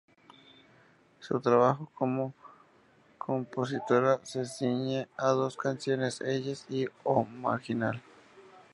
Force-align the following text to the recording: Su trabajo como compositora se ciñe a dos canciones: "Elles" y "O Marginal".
Su 1.19 1.39
trabajo 1.41 1.87
como 1.93 2.33
compositora 3.19 4.19
se 4.23 4.45
ciñe 4.47 5.07
a 5.15 5.27
dos 5.27 5.57
canciones: 5.57 6.21
"Elles" 6.21 6.65
y 6.71 6.87
"O 7.03 7.23
Marginal". 7.23 8.01